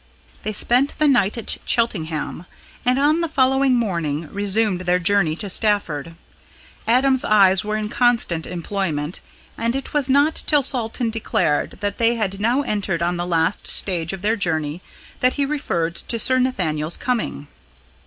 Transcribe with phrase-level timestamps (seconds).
[0.41, 2.47] They spent the night at Cheltenham,
[2.83, 6.15] and on the following morning resumed their journey to Stafford.
[6.87, 9.21] Adam's eyes were in constant employment,
[9.59, 13.67] and it was not till Salton declared that they had now entered on the last
[13.67, 14.81] stage of their journey,
[15.19, 17.45] that he referred to Sir Nathaniel's coming.